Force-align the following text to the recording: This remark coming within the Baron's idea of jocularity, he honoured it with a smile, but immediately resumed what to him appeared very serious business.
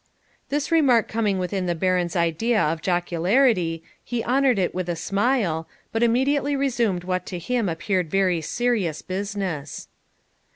This 0.49 0.71
remark 0.71 1.07
coming 1.07 1.37
within 1.37 1.67
the 1.67 1.75
Baron's 1.75 2.15
idea 2.15 2.59
of 2.59 2.81
jocularity, 2.81 3.83
he 4.03 4.23
honoured 4.23 4.57
it 4.57 4.73
with 4.73 4.89
a 4.89 4.95
smile, 4.95 5.67
but 5.91 6.01
immediately 6.01 6.55
resumed 6.55 7.03
what 7.03 7.23
to 7.27 7.37
him 7.37 7.69
appeared 7.69 8.09
very 8.09 8.41
serious 8.41 9.03
business. 9.03 9.89